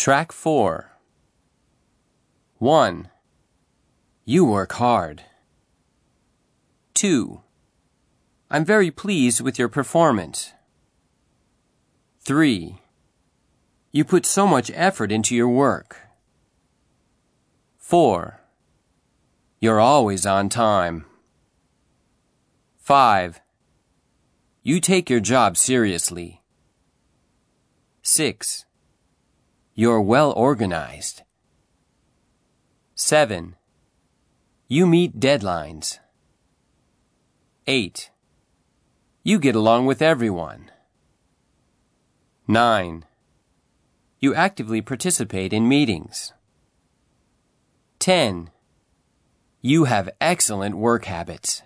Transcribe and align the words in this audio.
Track 0.00 0.32
4 0.32 0.92
1. 2.56 3.10
You 4.24 4.46
work 4.46 4.72
hard. 4.72 5.24
2. 6.94 7.42
I'm 8.50 8.64
very 8.64 8.90
pleased 8.90 9.42
with 9.42 9.58
your 9.58 9.68
performance. 9.68 10.54
3. 12.20 12.80
You 13.92 14.04
put 14.06 14.24
so 14.24 14.46
much 14.46 14.70
effort 14.74 15.12
into 15.12 15.36
your 15.36 15.50
work. 15.50 15.98
4. 17.76 18.40
You're 19.60 19.80
always 19.80 20.24
on 20.24 20.48
time. 20.48 21.04
5. 22.78 23.42
You 24.62 24.80
take 24.80 25.10
your 25.10 25.20
job 25.20 25.58
seriously. 25.58 26.40
6. 28.00 28.64
You're 29.80 30.02
well 30.02 30.32
organized. 30.32 31.22
7. 32.96 33.56
You 34.68 34.86
meet 34.86 35.18
deadlines. 35.18 36.00
8. 37.66 38.10
You 39.22 39.38
get 39.38 39.54
along 39.54 39.86
with 39.86 40.02
everyone. 40.02 40.70
9. 42.46 43.06
You 44.18 44.34
actively 44.34 44.82
participate 44.82 45.54
in 45.54 45.66
meetings. 45.66 46.34
10. 48.00 48.50
You 49.62 49.84
have 49.84 50.10
excellent 50.20 50.76
work 50.76 51.06
habits. 51.06 51.62